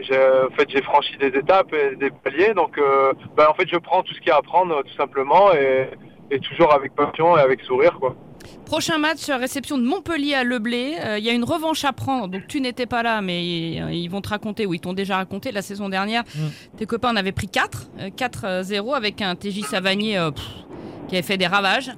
en 0.00 0.56
fait, 0.56 0.70
j'ai 0.70 0.80
franchi 0.80 1.14
des 1.18 1.26
étapes 1.26 1.74
et 1.74 1.94
des 1.96 2.10
paliers, 2.10 2.54
donc 2.54 2.80
bah, 3.36 3.50
en 3.50 3.54
fait, 3.54 3.68
je 3.68 3.76
prends 3.76 4.02
tout 4.02 4.14
ce 4.14 4.20
qu'il 4.20 4.28
y 4.28 4.30
a 4.30 4.36
à 4.36 4.40
prendre, 4.40 4.82
tout 4.82 4.94
simplement, 4.96 5.52
et, 5.52 5.90
et 6.30 6.40
toujours 6.40 6.72
avec 6.72 6.94
passion 6.94 7.36
et 7.36 7.40
avec 7.40 7.60
sourire, 7.60 7.98
quoi. 8.00 8.16
Prochain 8.66 8.98
match, 8.98 9.28
euh, 9.28 9.36
réception 9.36 9.78
de 9.78 9.82
Montpellier 9.82 10.34
à 10.34 10.44
Leblé. 10.44 10.96
Euh, 11.00 11.18
Il 11.18 11.24
y 11.24 11.30
a 11.30 11.32
une 11.32 11.44
revanche 11.44 11.84
à 11.84 11.92
prendre. 11.92 12.28
Donc 12.28 12.42
tu 12.46 12.60
n'étais 12.60 12.86
pas 12.86 13.02
là, 13.02 13.20
mais 13.20 13.80
euh, 13.80 13.92
ils 13.92 14.08
vont 14.08 14.20
te 14.20 14.28
raconter, 14.28 14.64
ou 14.66 14.74
ils 14.74 14.80
t'ont 14.80 14.92
déjà 14.92 15.16
raconté 15.16 15.50
la 15.50 15.62
saison 15.62 15.88
dernière. 15.88 16.22
Mm. 16.34 16.78
Tes 16.78 16.86
copains 16.86 17.10
en 17.10 17.16
avaient 17.16 17.32
pris 17.32 17.48
4, 17.48 17.90
euh, 18.00 18.10
4-0 18.16 18.94
avec 18.94 19.22
un 19.22 19.34
TJ 19.34 19.64
Savanier 19.64 20.18
euh, 20.18 20.30
pff, 20.30 20.44
qui 21.08 21.16
avait 21.16 21.26
fait 21.26 21.36
des 21.36 21.48
ravages. 21.48 21.90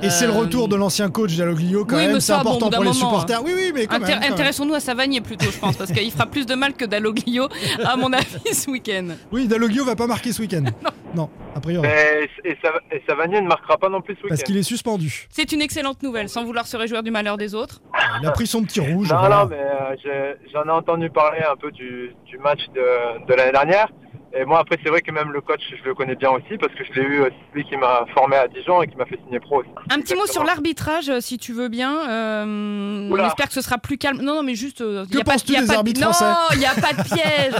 Et 0.00 0.10
c'est 0.10 0.26
le 0.26 0.32
retour 0.32 0.66
de 0.66 0.74
l'ancien 0.74 1.10
coach 1.10 1.36
Dalloglio 1.36 1.84
quand 1.84 1.96
oui, 1.96 2.08
même, 2.08 2.20
c'est 2.20 2.32
bon, 2.32 2.40
important 2.40 2.70
pour 2.70 2.82
les 2.82 2.92
supporters. 2.92 3.42
Oui, 3.44 3.52
oui, 3.54 3.72
mais 3.72 3.86
même. 3.86 4.22
Intéressons-nous 4.32 4.74
à 4.74 4.80
Savanier 4.80 5.20
plutôt, 5.20 5.48
je 5.50 5.58
pense, 5.58 5.76
parce 5.76 5.92
qu'il 5.92 6.10
fera 6.10 6.26
plus 6.26 6.44
de 6.44 6.54
mal 6.56 6.74
que 6.74 6.84
Dalloglio, 6.84 7.48
à 7.84 7.96
mon 7.96 8.12
avis, 8.12 8.52
ce 8.52 8.68
week-end. 8.68 9.08
Oui, 9.30 9.46
Dalloglio 9.46 9.84
va 9.84 9.94
pas 9.94 10.08
marquer 10.08 10.32
ce 10.32 10.42
week-end. 10.42 10.64
non. 11.14 11.30
a 11.54 11.60
priori. 11.60 11.86
Et, 11.88 12.48
et, 12.48 12.56
Sav- 12.62 12.80
et 12.90 13.02
Savanier 13.08 13.40
ne 13.40 13.48
marquera 13.48 13.76
pas 13.78 13.88
non 13.88 14.00
plus 14.00 14.14
ce 14.14 14.20
Parce 14.22 14.32
week-end. 14.32 14.44
qu'il 14.46 14.56
est 14.56 14.62
suspendu. 14.62 15.26
C'est 15.30 15.52
une 15.52 15.62
excellente 15.62 16.02
nouvelle, 16.02 16.28
sans 16.28 16.44
vouloir 16.44 16.66
se 16.66 16.76
réjouir 16.76 17.02
du 17.02 17.10
malheur 17.10 17.36
des 17.36 17.54
autres. 17.54 17.80
Il 18.20 18.26
a 18.26 18.30
pris 18.30 18.46
son 18.46 18.62
petit 18.64 18.80
rouge. 18.80 19.10
Non, 19.10 19.18
voilà. 19.18 19.44
non, 19.44 19.46
mais 19.50 19.58
euh, 20.06 20.34
j'en 20.52 20.64
ai 20.64 20.70
entendu 20.70 21.10
parler 21.10 21.40
un 21.50 21.56
peu 21.56 21.70
du, 21.70 22.14
du 22.26 22.38
match 22.38 22.60
de, 22.74 23.26
de 23.26 23.34
l'année 23.34 23.52
dernière. 23.52 23.88
Et 24.34 24.46
moi, 24.46 24.60
après, 24.60 24.78
c'est 24.82 24.88
vrai 24.88 25.02
que 25.02 25.10
même 25.12 25.30
le 25.30 25.42
coach, 25.42 25.60
je 25.78 25.84
le 25.86 25.94
connais 25.94 26.14
bien 26.14 26.30
aussi 26.30 26.56
parce 26.58 26.72
que 26.72 26.82
je 26.84 26.92
l'ai 26.98 27.06
eu, 27.06 27.20
c'est 27.22 27.54
lui 27.54 27.64
qui 27.64 27.76
m'a 27.76 28.06
formé 28.14 28.36
à 28.36 28.48
Dijon 28.48 28.80
et 28.82 28.88
qui 28.88 28.96
m'a 28.96 29.04
fait 29.04 29.18
signer 29.26 29.38
pro 29.40 29.60
aussi. 29.60 29.68
Un 29.90 30.00
petit 30.00 30.14
mot 30.14 30.24
sur 30.26 30.42
l'arbitrage, 30.42 31.10
euh, 31.10 31.20
si 31.20 31.36
tu 31.36 31.52
veux 31.52 31.68
bien. 31.68 32.08
Euh, 32.08 33.10
on 33.12 33.26
espère 33.26 33.48
que 33.48 33.52
ce 33.52 33.60
sera 33.60 33.76
plus 33.76 33.98
calme. 33.98 34.22
Non, 34.22 34.36
non, 34.36 34.42
mais 34.42 34.54
juste. 34.54 34.80
euh, 34.80 35.04
Que 35.04 35.18
y 35.18 35.20
a 35.20 35.24
pas, 35.24 35.32
penses-tu 35.32 35.52
des 35.52 35.58
pas 35.66 35.72
de- 35.74 35.76
arbitres 35.76 36.00
Non, 36.00 36.12
français 36.14 36.34
il 36.54 36.58
n'y 36.60 36.64
a 36.66 36.74
pas 36.74 36.92
de 36.94 37.02
piège. 37.02 37.54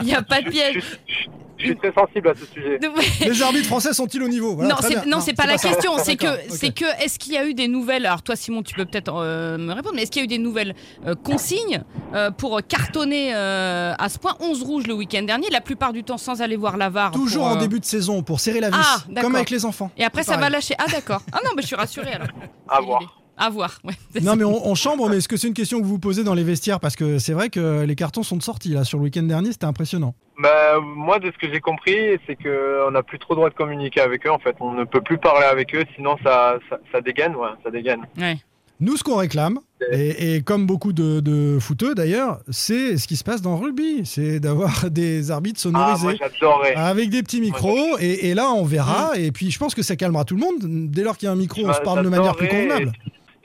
Il 0.00 0.06
n'y 0.06 0.14
a 0.14 0.22
pas 0.22 0.40
de 0.40 0.46
Je, 0.46 0.50
piège. 0.50 0.74
je- 1.06 1.12
je- 1.14 1.28
je 1.58 1.64
suis 1.66 1.76
très 1.76 1.92
sensible 1.92 2.28
à 2.28 2.34
ce 2.34 2.46
sujet. 2.46 2.78
Les 3.20 3.42
arbitres 3.42 3.66
français 3.66 3.92
sont-ils 3.92 4.22
au 4.22 4.28
niveau? 4.28 4.54
Voilà, 4.54 4.70
non, 4.74 4.76
c'est 4.80 4.88
bien. 4.90 5.04
non, 5.06 5.20
c'est 5.20 5.34
pas 5.34 5.46
la 5.46 5.58
question. 5.58 5.92
C'est 5.98 6.16
que, 6.16 6.26
c'est 6.48 6.70
que, 6.74 6.84
est-ce 7.04 7.18
qu'il 7.18 7.32
y 7.32 7.36
a 7.38 7.46
eu 7.46 7.54
des 7.54 7.68
nouvelles? 7.68 8.06
Alors 8.06 8.22
toi, 8.22 8.36
Simon, 8.36 8.62
tu 8.62 8.74
peux 8.74 8.84
peut-être 8.84 9.14
euh, 9.14 9.58
me 9.58 9.72
répondre. 9.72 9.94
Mais 9.96 10.02
est-ce 10.02 10.10
qu'il 10.10 10.20
y 10.20 10.22
a 10.22 10.26
eu 10.26 10.28
des 10.28 10.38
nouvelles 10.38 10.74
euh, 11.06 11.14
consignes 11.14 11.82
euh, 12.14 12.30
pour 12.30 12.60
cartonner 12.66 13.34
euh, 13.34 13.94
à 13.98 14.08
ce 14.08 14.18
point 14.18 14.36
11 14.40 14.62
rouges 14.62 14.86
le 14.86 14.94
week-end 14.94 15.22
dernier, 15.22 15.48
la 15.50 15.60
plupart 15.60 15.92
du 15.92 16.04
temps 16.04 16.18
sans 16.18 16.42
aller 16.42 16.56
voir 16.56 16.76
la 16.76 16.88
VAR 16.90 17.10
Toujours 17.12 17.44
pour, 17.44 17.52
en 17.52 17.56
début 17.56 17.80
de 17.80 17.84
saison 17.84 18.22
pour 18.22 18.40
serrer 18.40 18.60
la 18.60 18.70
vis, 18.70 18.76
Ah, 18.80 18.98
d'accord. 19.08 19.22
comme 19.24 19.36
avec 19.36 19.50
les 19.50 19.64
enfants. 19.64 19.90
Et 19.96 20.04
après, 20.04 20.22
ça 20.22 20.36
va 20.36 20.50
lâcher. 20.50 20.74
Ah 20.78 20.86
d'accord. 20.90 21.22
Ah 21.32 21.40
non, 21.44 21.50
mais 21.56 21.62
je 21.62 21.68
suis 21.68 21.76
rassurée 21.76 22.12
alors. 22.12 22.28
À 22.68 22.80
voir. 22.80 23.00
À 23.36 23.50
voir. 23.50 23.78
Ouais. 23.84 23.94
Non 24.22 24.34
mais 24.36 24.44
on, 24.44 24.66
on 24.66 24.74
chambre, 24.74 25.08
mais 25.10 25.18
est-ce 25.18 25.28
que 25.28 25.36
c'est 25.36 25.48
une 25.48 25.54
question 25.54 25.78
que 25.78 25.84
vous 25.84 25.90
vous 25.90 25.98
posez 25.98 26.24
dans 26.24 26.34
les 26.34 26.44
vestiaires? 26.44 26.80
Parce 26.80 26.96
que 26.96 27.18
c'est 27.18 27.32
vrai 27.34 27.50
que 27.50 27.84
les 27.84 27.94
cartons 27.94 28.22
sont 28.22 28.36
de 28.36 28.42
sortie 28.42 28.70
là 28.70 28.84
sur 28.84 28.98
le 28.98 29.04
week-end 29.04 29.22
dernier, 29.24 29.52
c'était 29.52 29.66
impressionnant. 29.66 30.14
Bah, 30.42 30.80
moi, 30.82 31.18
de 31.18 31.30
ce 31.30 31.38
que 31.38 31.52
j'ai 31.52 31.60
compris, 31.60 31.96
c'est 32.26 32.36
qu'on 32.36 32.90
n'a 32.90 33.02
plus 33.02 33.18
trop 33.18 33.34
le 33.34 33.36
droit 33.36 33.50
de 33.50 33.54
communiquer 33.54 34.00
avec 34.00 34.26
eux. 34.26 34.30
En 34.30 34.38
fait, 34.38 34.56
on 34.60 34.72
ne 34.72 34.84
peut 34.84 35.00
plus 35.00 35.18
parler 35.18 35.44
avec 35.46 35.74
eux, 35.74 35.84
sinon 35.96 36.16
ça, 36.22 36.58
ça, 36.70 36.78
ça 36.92 37.00
dégaine. 37.00 37.34
Ouais, 37.36 37.48
ça 37.64 37.70
dégaine. 37.70 38.00
Ouais. 38.18 38.36
Nous, 38.78 38.98
ce 38.98 39.02
qu'on 39.02 39.16
réclame, 39.16 39.58
et, 39.90 40.34
et 40.36 40.42
comme 40.42 40.66
beaucoup 40.66 40.92
de, 40.92 41.20
de 41.20 41.58
footeux 41.58 41.94
d'ailleurs, 41.94 42.40
c'est 42.50 42.98
ce 42.98 43.08
qui 43.08 43.16
se 43.16 43.24
passe 43.24 43.40
dans 43.40 43.56
le 43.58 43.64
rugby, 43.64 44.02
c'est 44.04 44.38
d'avoir 44.38 44.90
des 44.90 45.30
arbitres 45.30 45.58
Ah, 45.74 45.96
moi, 45.98 46.14
sonorisés. 46.14 46.74
avec 46.76 47.08
des 47.08 47.22
petits 47.22 47.40
micros, 47.40 47.96
et, 47.98 48.28
et 48.28 48.34
là 48.34 48.50
on 48.50 48.64
verra, 48.64 49.12
et 49.16 49.32
puis 49.32 49.50
je 49.50 49.58
pense 49.58 49.74
que 49.74 49.80
ça 49.80 49.96
calmera 49.96 50.24
tout 50.26 50.34
le 50.34 50.40
monde. 50.42 50.90
Dès 50.90 51.02
lors 51.04 51.16
qu'il 51.16 51.24
y 51.24 51.28
a 51.30 51.32
un 51.32 51.36
micro, 51.36 51.62
on 51.66 51.72
se 51.72 51.80
parle 51.80 52.04
de 52.04 52.08
manière 52.10 52.36
plus 52.36 52.48
convenable. 52.48 52.92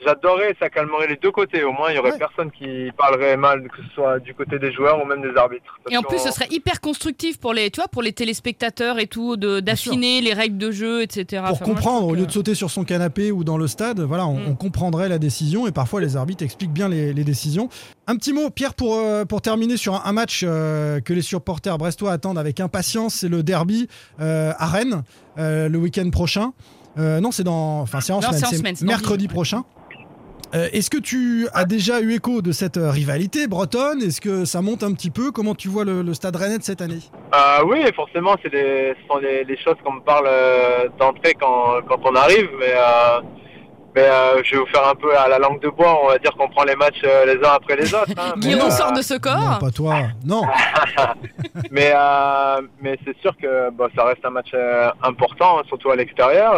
J'adorerais, 0.04 0.56
ça 0.60 0.68
calmerait 0.68 1.06
les 1.08 1.16
deux 1.16 1.30
côtés. 1.30 1.62
Au 1.64 1.72
moins, 1.72 1.90
il 1.90 1.96
y 1.96 1.98
aurait 1.98 2.12
Ouais. 2.12 2.18
personne 2.18 2.50
qui 2.50 2.90
parlerait 2.98 3.36
mal, 3.36 3.62
que 3.62 3.76
ce 3.88 3.94
soit 3.94 4.18
du 4.18 4.34
côté 4.34 4.58
des 4.58 4.72
joueurs 4.72 5.02
ou 5.02 5.06
même 5.06 5.22
des 5.22 5.36
arbitres. 5.36 5.78
Parce 5.84 5.94
Et 5.94 5.96
en 5.96 6.02
plus, 6.02 6.18
ce 6.18 6.30
serait 6.30 6.48
hyper 6.50 6.80
constructif 6.80 7.38
pour 7.38 7.52
les, 7.52 7.70
tu 7.70 7.80
vois, 7.80 7.88
pour 7.88 8.02
les 8.02 8.12
téléspectateurs 8.12 8.98
et 8.98 9.06
tout, 9.06 9.36
de 9.36 9.60
d'affiner 9.60 10.20
les 10.20 10.32
règles 10.32 10.58
de 10.58 10.70
jeu, 10.70 11.02
etc. 11.02 11.24
Pour 11.24 11.38
Enfin, 11.38 11.48
moi, 11.50 11.58
je 11.60 11.64
comprendre, 11.64 12.08
au 12.08 12.14
lieu 12.14 12.26
de 12.26 12.32
sauter 12.32 12.54
sur 12.54 12.70
son 12.70 12.84
canapé 12.84 13.30
ou 13.32 13.44
dans 13.44 13.56
le 13.58 13.66
stade, 13.66 14.00
voilà, 14.00 14.26
on, 14.26 14.34
Mm. 14.36 14.48
on 14.48 14.54
comprendrait 14.54 15.08
la 15.08 15.18
décision 15.18 15.66
et 15.66 15.72
parfois 15.72 16.00
les 16.00 16.16
arbitres 16.16 16.42
expliquent 16.42 16.72
bien 16.72 16.88
les, 16.88 17.12
les 17.12 17.24
décisions. 17.24 17.68
Un 18.06 18.16
petit 18.16 18.32
mot, 18.32 18.50
Pierre, 18.50 18.74
pour, 18.74 18.96
euh, 18.96 19.24
pour 19.24 19.40
terminer 19.42 19.76
sur 19.76 19.94
un, 19.94 20.02
un 20.04 20.12
match 20.12 20.42
euh, 20.44 21.00
que 21.00 21.12
les 21.12 21.22
supporters 21.22 21.78
brestois 21.78 22.12
attendent 22.12 22.38
avec 22.38 22.58
impatience, 22.60 23.14
c'est 23.14 23.28
le 23.28 23.42
derby 23.42 23.88
euh, 24.20 24.52
à 24.58 24.66
Rennes 24.66 25.02
euh, 25.38 25.68
le 25.68 25.78
week-end 25.78 26.08
prochain. 26.10 26.52
Euh, 26.98 27.20
non, 27.20 27.30
c'est 27.30 27.44
dans, 27.44 27.80
enfin 27.80 28.00
c'est 28.00 28.12
en 28.12 28.18
en 28.18 28.32
semaine, 28.32 28.74
mercredi 28.82 29.26
prochain. 29.28 29.64
Euh, 30.54 30.68
Est-ce 30.72 30.90
que 30.90 30.98
tu 30.98 31.48
as 31.54 31.64
déjà 31.64 32.00
eu 32.00 32.12
écho 32.12 32.42
de 32.42 32.52
cette 32.52 32.76
euh, 32.76 32.90
rivalité 32.90 33.46
bretonne? 33.46 34.02
Est-ce 34.02 34.20
que 34.20 34.44
ça 34.44 34.60
monte 34.60 34.82
un 34.82 34.92
petit 34.92 35.10
peu? 35.10 35.30
Comment 35.30 35.54
tu 35.54 35.68
vois 35.68 35.84
le, 35.84 36.02
le 36.02 36.12
Stade 36.14 36.36
Rennais 36.36 36.58
de 36.58 36.62
cette 36.62 36.82
année? 36.82 37.00
Euh, 37.34 37.64
oui, 37.66 37.78
forcément, 37.96 38.34
des, 38.44 38.50
ce 39.00 39.06
sont 39.08 39.18
des, 39.20 39.44
des 39.46 39.56
choses 39.56 39.76
qu'on 39.82 39.92
me 39.94 40.00
parle 40.02 40.26
euh, 40.28 40.88
d'entrée 40.98 41.34
quand, 41.40 41.80
quand 41.88 41.98
on 42.04 42.14
arrive, 42.14 42.50
mais, 42.58 42.74
euh, 42.76 43.20
mais 43.96 44.02
euh, 44.02 44.42
je 44.44 44.50
vais 44.52 44.58
vous 44.58 44.66
faire 44.66 44.86
un 44.86 44.94
peu 44.94 45.16
à 45.16 45.26
la 45.28 45.38
langue 45.38 45.60
de 45.62 45.70
bois. 45.70 45.98
On 46.04 46.08
va 46.08 46.18
dire 46.18 46.32
qu'on 46.32 46.48
prend 46.50 46.64
les 46.64 46.76
matchs 46.76 47.00
les 47.02 47.36
uns 47.46 47.52
après 47.54 47.76
les 47.76 47.94
autres. 47.94 48.12
hein, 48.18 48.34
mais, 48.36 48.42
Guillaume 48.42 48.66
euh, 48.66 48.70
sort 48.70 48.92
de 48.92 49.00
ce 49.00 49.14
Non, 49.14 49.20
corps. 49.20 49.58
pas 49.58 49.70
toi. 49.70 49.94
Non. 50.26 50.42
mais, 51.70 51.92
euh, 51.96 52.60
mais 52.82 52.98
c'est 53.06 53.16
sûr 53.22 53.34
que 53.40 53.70
bon, 53.70 53.88
ça 53.96 54.04
reste 54.04 54.24
un 54.26 54.30
match 54.30 54.52
important, 55.02 55.60
hein, 55.60 55.62
surtout 55.66 55.90
à 55.90 55.96
l'extérieur. 55.96 56.54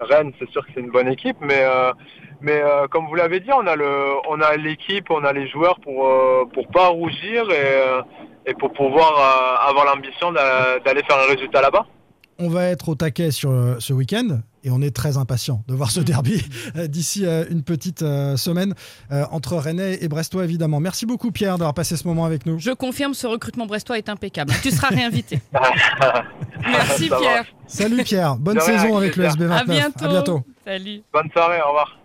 Rennes, 0.00 0.32
c'est 0.38 0.48
sûr 0.50 0.64
que 0.66 0.72
c'est 0.74 0.80
une 0.80 0.90
bonne 0.90 1.08
équipe, 1.08 1.36
mais, 1.42 1.60
euh, 1.62 1.92
mais 2.42 2.60
euh, 2.62 2.86
comme 2.88 3.06
vous 3.06 3.14
l'avez 3.14 3.40
dit, 3.40 3.50
on 3.52 3.66
a 3.66 3.76
le, 3.76 4.14
on 4.28 4.40
a 4.40 4.56
l'équipe, 4.56 5.10
on 5.10 5.24
a 5.24 5.32
les 5.32 5.48
joueurs 5.48 5.78
pour 5.80 6.06
euh, 6.06 6.44
pour 6.52 6.66
pas 6.68 6.88
rougir 6.88 7.50
et, 7.50 7.54
euh, 7.56 8.02
et 8.46 8.54
pour 8.54 8.72
pouvoir 8.72 9.12
euh, 9.18 9.68
avoir 9.70 9.84
l'ambition 9.86 10.32
d'a- 10.32 10.78
d'aller 10.84 11.02
faire 11.04 11.18
un 11.18 11.32
résultat 11.34 11.60
là-bas. 11.62 11.86
On 12.38 12.48
va 12.48 12.64
être 12.68 12.88
au 12.88 12.94
taquet 12.94 13.30
sur 13.30 13.50
euh, 13.50 13.76
ce 13.78 13.92
week-end 13.92 14.40
et 14.64 14.70
on 14.70 14.80
est 14.80 14.94
très 14.96 15.16
impatient 15.18 15.62
de 15.68 15.74
voir 15.74 15.90
ce 15.90 16.00
derby 16.00 16.42
euh, 16.76 16.86
d'ici 16.88 17.24
euh, 17.26 17.44
une 17.50 17.62
petite 17.62 18.02
euh, 18.02 18.36
semaine 18.36 18.74
euh, 19.12 19.24
entre 19.30 19.54
Rennais 19.56 19.98
et 20.00 20.08
Brestois 20.08 20.42
évidemment. 20.42 20.80
Merci 20.80 21.04
beaucoup 21.06 21.30
Pierre 21.30 21.58
d'avoir 21.58 21.74
passé 21.74 21.96
ce 21.96 22.08
moment 22.08 22.24
avec 22.24 22.46
nous. 22.46 22.58
Je 22.58 22.70
confirme, 22.72 23.14
ce 23.14 23.26
recrutement 23.26 23.66
brestois 23.66 23.98
est 23.98 24.08
impeccable. 24.08 24.52
Tu 24.62 24.70
seras 24.70 24.88
réinvité. 24.88 25.40
Merci 26.66 27.08
Ça 27.08 27.18
Pierre. 27.18 27.44
Salut 27.66 28.02
Pierre, 28.02 28.36
bonne 28.36 28.56
De 28.56 28.60
saison 28.60 28.96
avec 28.96 29.16
avec 29.16 29.16
le 29.16 29.22
plaisir. 29.24 29.48
SB29. 29.50 29.60
À 29.60 29.64
bientôt. 29.64 30.04
À 30.04 30.08
bientôt. 30.08 30.40
Salut. 30.66 31.02
Bonne 31.12 31.30
soirée, 31.32 31.60
au 31.62 31.68
revoir. 31.68 31.98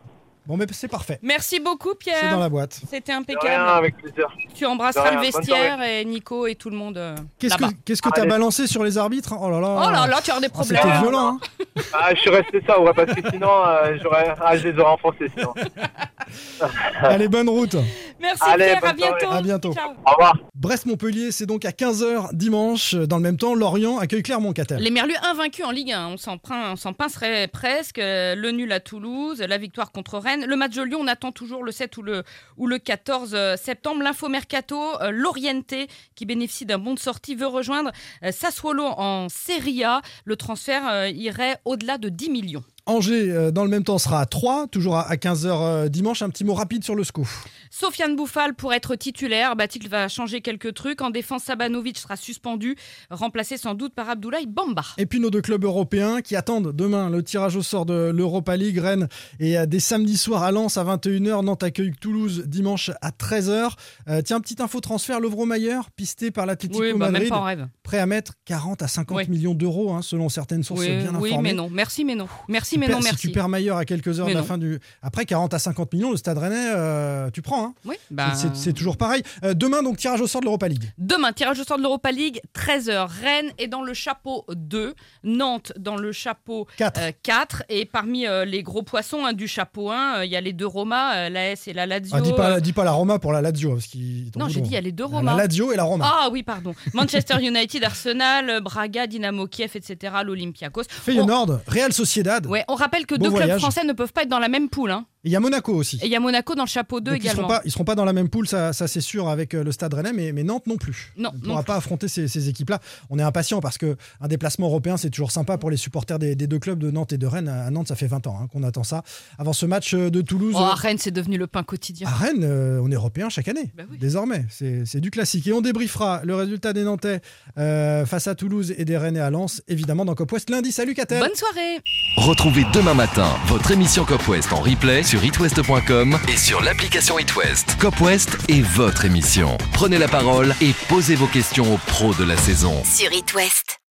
Bon 0.47 0.55
mais 0.57 0.65
c'est 0.71 0.87
parfait. 0.87 1.19
Merci 1.21 1.59
beaucoup 1.59 1.89
C'est 2.01 2.11
dans 2.13 2.19
Pierre. 2.19 2.39
la 2.39 2.49
boîte. 2.49 2.79
C'était 2.89 3.11
rien, 3.11 3.21
impeccable. 3.21 3.69
avec 3.69 3.97
plaisir. 3.97 4.27
Tu 4.55 4.65
embrasseras 4.65 5.11
le 5.11 5.19
vestiaire 5.21 5.81
et 5.83 6.05
Nico 6.05 6.47
et 6.47 6.55
tout 6.55 6.69
le 6.69 6.77
monde 6.77 6.97
euh, 6.97 7.15
Qu'est-ce 7.37 7.57
que 7.57 7.65
qu'est-ce 7.85 8.01
que 8.01 8.09
t'as 8.09 8.25
balancé 8.25 8.65
sur 8.65 8.83
les 8.83 8.97
arbitres? 8.97 9.33
Oh 9.39 9.49
là 9.49 9.59
là. 9.59 9.75
Oh 9.87 9.91
là 9.91 10.07
là, 10.07 10.19
tu 10.23 10.31
as 10.31 10.39
des 10.39 10.45
Ah, 10.47 10.49
problèmes. 10.49 10.81
C'était 10.81 10.97
violent. 10.99 11.37
hein. 11.37 11.39
Ah, 11.93 12.09
je 12.15 12.19
suis 12.21 12.29
resté 12.31 12.61
ça, 12.65 12.79
ouais, 12.79 12.91
parce 12.95 13.13
que 13.13 13.29
sinon, 13.29 13.49
euh, 13.65 13.97
j'aurais, 14.01 14.33
ah, 14.41 14.57
je 14.57 14.67
les 14.67 14.79
aurais 14.79 14.91
enfoncés 14.91 15.29
sinon. 15.37 15.53
Allez, 17.01 17.27
bonne 17.27 17.49
route. 17.49 17.75
Merci 18.19 18.41
Allez, 18.45 18.65
Pierre, 18.65 18.85
à 18.85 18.93
bientôt. 18.93 19.27
À 19.31 19.41
bientôt. 19.41 19.73
Ciao. 19.73 19.91
Au 20.05 20.11
revoir. 20.11 20.33
Brest-Montpellier, 20.55 21.31
c'est 21.31 21.45
donc 21.45 21.65
à 21.65 21.69
15h 21.71 22.33
dimanche. 22.33 22.95
Dans 22.95 23.17
le 23.17 23.23
même 23.23 23.37
temps, 23.37 23.53
Lorient 23.53 23.99
accueille 23.99 24.23
Clermont-Catel. 24.23 24.79
Les 24.79 24.89
Merlus 24.89 25.15
invaincus 25.23 25.65
en 25.65 25.71
Ligue 25.71 25.91
1, 25.91 26.07
on 26.07 26.17
s'en, 26.17 26.37
prin- 26.37 26.71
on 26.71 26.75
s'en 26.75 26.93
pincerait 26.93 27.47
presque. 27.47 27.99
Euh, 27.99 28.35
Le 28.35 28.51
nul 28.51 28.71
à 28.71 28.79
Toulouse, 28.79 29.39
la 29.47 29.57
victoire 29.57 29.91
contre 29.91 30.17
Rennes. 30.17 30.36
Le 30.45 30.55
match 30.55 30.75
de 30.75 30.83
Lyon, 30.83 30.99
on 31.01 31.07
attend 31.07 31.31
toujours 31.31 31.63
le 31.63 31.71
7 31.71 31.97
ou 31.97 32.01
le, 32.01 32.23
ou 32.57 32.67
le 32.67 32.79
14 32.79 33.55
septembre. 33.55 34.03
L'info 34.03 34.29
mercato, 34.29 35.01
euh, 35.01 35.11
Loriente, 35.11 35.73
qui 36.15 36.25
bénéficie 36.25 36.65
d'un 36.65 36.77
bon 36.77 36.93
de 36.93 36.99
sortie, 36.99 37.35
veut 37.35 37.47
rejoindre 37.47 37.91
euh, 38.23 38.31
Sassuolo 38.31 38.83
en 38.83 39.29
Serie 39.29 39.83
A. 39.83 40.01
Le 40.25 40.35
transfert 40.35 40.87
euh, 40.87 41.09
irait 41.09 41.59
au-delà 41.65 41.97
de 41.97 42.09
10 42.09 42.29
millions. 42.29 42.63
Angers, 42.87 43.29
euh, 43.31 43.51
dans 43.51 43.63
le 43.63 43.69
même 43.69 43.83
temps, 43.83 43.97
sera 43.97 44.21
à 44.21 44.25
3, 44.25 44.67
toujours 44.67 44.97
à 44.97 45.15
15h 45.15 45.89
dimanche. 45.89 46.21
Un 46.21 46.29
petit 46.29 46.43
mot 46.43 46.53
rapide 46.53 46.83
sur 46.83 46.95
le 46.95 47.03
SCO. 47.03 47.25
Sofiane 47.69 48.15
Bouffal 48.15 48.53
pour 48.55 48.73
être 48.73 48.95
titulaire. 48.95 49.55
Batik 49.55 49.87
va 49.89 50.07
changer 50.07 50.41
quelques 50.41 50.73
trucs. 50.73 51.01
En 51.01 51.09
défense, 51.09 51.43
Sabanovic 51.43 51.97
sera 51.97 52.15
suspendu, 52.15 52.75
remplacé 53.11 53.57
sans 53.57 53.73
doute 53.75 53.93
par 53.93 54.09
Abdoulaye 54.09 54.47
Bamba. 54.47 54.83
Et 54.97 55.05
puis 55.05 55.19
nos 55.19 55.29
deux 55.29 55.41
clubs 55.41 55.63
européens 55.63 56.21
qui 56.21 56.35
attendent 56.35 56.71
demain 56.73 57.09
le 57.09 57.21
tirage 57.23 57.55
au 57.55 57.61
sort 57.61 57.85
de 57.85 58.09
l'Europa 58.15 58.55
League. 58.55 58.77
Rennes 58.79 59.07
et 59.39 59.57
euh, 59.57 59.65
des 59.65 59.79
samedis 59.79 60.17
soirs 60.17 60.43
à 60.43 60.51
Lens 60.51 60.77
à 60.77 60.83
21h. 60.83 61.43
Nantes 61.43 61.63
accueille 61.63 61.91
Toulouse 61.99 62.43
dimanche 62.47 62.89
à 63.01 63.11
13h. 63.11 63.71
Euh, 64.07 64.21
tiens, 64.21 64.39
petite 64.39 64.61
info 64.61 64.79
transfert. 64.79 65.19
Lovro 65.19 65.45
Mayer, 65.45 65.79
pisté 65.95 66.31
par 66.31 66.45
l'Atlético 66.45 66.81
Oui, 66.81 66.93
bah, 66.93 67.05
même 67.05 67.13
Madrid, 67.13 67.29
pas 67.29 67.37
en 67.39 67.43
rêve. 67.43 67.67
prêt 67.83 67.99
à 67.99 68.05
mettre 68.05 68.33
40 68.45 68.81
à 68.81 68.87
50 68.87 69.17
Oui. 69.17 69.23
millions 69.29 69.53
d'euros, 69.55 69.93
hein, 69.93 70.01
selon 70.01 70.29
certaines 70.29 70.63
sources 70.63 70.81
Oui, 70.81 70.87
bien 70.97 71.13
oui, 71.15 71.27
informées. 71.29 71.49
mais 71.49 71.53
non. 71.53 71.69
Merci, 71.69 72.05
mais 72.05 72.15
non. 72.15 72.27
Merci, 72.47 72.76
Tu 72.77 72.87
mais 72.87 72.93
non, 72.93 72.99
Si 73.01 73.03
merci. 73.05 73.27
tu 73.27 73.31
perds 73.31 73.49
Mayer 73.49 73.71
à 73.71 73.85
quelques 73.85 74.19
heures 74.19 74.27
de 74.27 74.33
la 74.33 74.43
fin 74.43 74.57
du. 74.57 74.79
Après 75.01 75.25
40 75.25 75.53
à 75.53 75.59
50 75.59 75.93
millions, 75.93 76.11
le 76.11 76.17
stade 76.17 76.37
rennais, 76.37 76.71
euh, 76.75 77.29
tu 77.31 77.41
prends. 77.41 77.65
Hein. 77.65 77.73
Oui, 77.85 77.95
bah, 78.11 78.33
C'est- 78.35 78.55
C'est 78.55 78.73
toujours 78.73 78.97
pareil. 78.97 79.23
Euh, 79.43 79.53
demain, 79.53 79.83
donc, 79.83 79.97
tirage 79.97 80.21
au 80.21 80.27
sort 80.27 80.41
de 80.41 80.45
l'Europa 80.45 80.67
League. 80.67 80.91
Demain, 80.97 81.31
tirage 81.33 81.59
au 81.59 81.63
sort 81.63 81.77
de 81.77 81.83
l'Europa 81.83 82.11
League, 82.11 82.41
13h. 82.53 83.07
Rennes 83.21 83.51
est 83.57 83.67
dans 83.67 83.81
le 83.83 83.93
chapeau 83.93 84.45
2, 84.53 84.93
Nantes 85.23 85.73
dans 85.77 85.95
le 85.95 86.11
chapeau 86.11 86.67
4. 86.77 86.99
euh, 87.01 87.11
4. 87.23 87.63
Et 87.69 87.85
parmi 87.85 88.25
euh, 88.27 88.45
les 88.45 88.63
gros 88.63 88.83
poissons 88.83 89.25
hein, 89.25 89.33
du 89.33 89.47
chapeau 89.47 89.91
1, 89.91 90.19
euh, 90.19 90.25
il 90.25 90.31
y 90.31 90.35
a 90.35 90.41
les 90.41 90.53
deux 90.53 90.65
Roma, 90.67 91.15
euh, 91.15 91.29
la 91.29 91.51
S 91.51 91.67
et 91.67 91.73
la 91.73 91.85
Lazio. 91.85 92.15
Ah, 92.15 92.21
dis, 92.21 92.33
pas, 92.33 92.51
euh, 92.51 92.59
dis 92.59 92.73
pas 92.73 92.83
la 92.83 92.91
Roma 92.91 93.19
pour 93.19 93.31
la 93.33 93.41
Lazio. 93.41 93.71
Parce 93.75 93.87
Non, 94.35 94.47
j'ai 94.49 94.61
dit 94.61 94.69
il 94.69 94.73
y 94.73 94.77
a 94.77 94.81
les 94.81 94.91
deux 94.91 95.03
La 95.03 95.09
Roma. 95.09 95.35
Lazio 95.35 95.71
et 95.71 95.75
la 95.75 95.83
Roma. 95.83 96.05
Ah 96.07 96.29
oui, 96.31 96.43
pardon. 96.43 96.73
Manchester 96.93 97.35
United, 97.41 97.83
Arsenal, 97.83 98.49
euh, 98.49 98.59
Braga, 98.59 99.07
Dynamo 99.07 99.47
Kiev, 99.47 99.71
etc. 99.75 100.13
L'Olympiakos. 100.25 100.83
Feyenoord, 100.89 101.61
Real 101.67 101.93
Sociedad. 101.93 102.45
Ouais, 102.47 102.63
on 102.67 102.75
rappelle 102.75 103.05
que 103.05 103.15
Bon 103.15 103.25
deux 103.25 103.31
clubs 103.35 103.59
français 103.59 103.83
ne 103.83 103.93
peuvent 103.93 104.13
pas 104.13 104.23
être 104.23 104.29
dans 104.29 104.39
la 104.39 104.49
même 104.49 104.69
poule. 104.69 104.91
hein. 104.91 105.05
Il 105.27 105.31
y 105.31 105.35
a 105.35 105.39
Monaco 105.39 105.73
aussi. 105.73 105.97
Et 106.01 106.05
il 106.05 106.11
y 106.11 106.15
a 106.15 106.19
Monaco 106.19 106.55
dans 106.55 106.63
le 106.63 106.69
chapeau 106.69 106.99
2 107.01 107.11
Donc, 107.11 107.19
ils 107.23 107.29
seront 107.29 107.33
également. 107.43 107.47
pas, 107.49 107.61
ils 107.65 107.71
seront 107.71 107.83
pas 107.83 107.95
dans 107.95 108.05
la 108.05 108.13
même 108.13 108.29
poule, 108.29 108.47
ça, 108.47 108.73
ça 108.73 108.87
c'est 108.87 109.01
sûr, 109.01 109.27
avec 109.29 109.53
euh, 109.53 109.63
le 109.63 109.71
Stade 109.71 109.93
Rennais, 109.93 110.13
mais, 110.13 110.31
mais 110.31 110.43
Nantes 110.43 110.65
non 110.67 110.77
plus. 110.77 111.11
Non, 111.17 111.29
on 111.33 111.37
ne 111.37 111.41
pourra 111.43 111.61
plus. 111.63 111.67
pas 111.67 111.75
affronter 111.75 112.07
ces, 112.07 112.27
ces 112.27 112.49
équipes-là. 112.49 112.79
On 113.09 113.19
est 113.19 113.23
impatient 113.23 113.59
parce 113.59 113.77
que 113.77 113.97
un 114.21 114.27
déplacement 114.27 114.67
européen, 114.67 114.97
c'est 114.97 115.09
toujours 115.09 115.31
sympa 115.31 115.57
pour 115.57 115.69
les 115.69 115.77
supporters 115.77 116.17
des, 116.19 116.35
des 116.35 116.47
deux 116.47 116.59
clubs 116.59 116.79
de 116.79 116.89
Nantes 116.91 117.13
et 117.13 117.17
de 117.17 117.27
Rennes. 117.27 117.49
À 117.49 117.69
Nantes, 117.69 117.87
ça 117.89 117.95
fait 117.95 118.07
20 118.07 118.25
ans 118.27 118.39
hein, 118.41 118.47
qu'on 118.51 118.63
attend 118.63 118.83
ça. 118.83 119.03
Avant 119.37 119.53
ce 119.53 119.65
match 119.65 119.93
euh, 119.93 120.09
de 120.09 120.21
Toulouse. 120.21 120.55
Oh, 120.57 120.61
euh, 120.61 120.65
à 120.67 120.75
Rennes, 120.75 120.97
c'est 120.99 121.11
devenu 121.11 121.37
le 121.37 121.47
pain 121.47 121.63
quotidien. 121.63 122.07
à 122.07 122.11
Rennes, 122.11 122.43
euh, 122.43 122.79
on 122.83 122.89
est 122.91 122.95
européen 122.95 123.29
chaque 123.29 123.47
année, 123.49 123.71
Bah 123.77 123.83
oui. 123.91 123.97
désormais. 123.99 124.45
C'est 124.49 124.85
c'est 124.85 125.01
du 125.01 125.11
classique. 125.11 125.45
Et 125.47 125.53
on 125.53 125.61
débriefera 125.61 126.21
le 126.23 126.35
résultat 126.35 126.71
des 126.73 126.83
Nantais 126.83 127.19
euh, 127.57 128.05
face 128.05 128.27
à 128.27 128.35
Toulouse 128.35 128.73
et 128.77 128.85
des 128.85 128.97
Rennais 128.97 129.19
à 129.19 129.29
Lens, 129.29 129.61
évidemment, 129.67 130.05
dans 130.05 130.15
Cop 130.15 130.31
West 130.31 130.49
lundi. 130.49 130.71
Salut 130.71 130.93
Catel 130.93 131.19
Bonne 131.19 131.35
soirée 131.35 131.81
Retrouvez 132.17 132.63
demain 132.73 132.93
matin 132.93 133.27
votre 133.47 133.71
émission 133.71 134.05
Cop 134.05 134.25
West 134.27 134.53
en 134.53 134.61
replay 134.61 135.03
sur 135.03 135.16
itwest.com 135.23 136.17
et 136.27 136.37
sur 136.37 136.61
l'application 136.61 137.19
itwest. 137.19 137.77
Cop 137.79 137.99
West 138.01 138.37
est 138.49 138.61
votre 138.61 139.05
émission. 139.05 139.57
Prenez 139.73 139.97
la 139.97 140.07
parole 140.07 140.55
et 140.61 140.73
posez 140.89 141.15
vos 141.15 141.27
questions 141.27 141.73
aux 141.73 141.77
pros 141.77 142.13
de 142.13 142.23
la 142.23 142.37
saison. 142.37 142.83
Sur 142.83 143.11
It 143.11 143.33
West. 143.33 143.79